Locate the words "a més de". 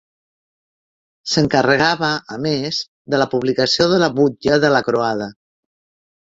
2.37-3.19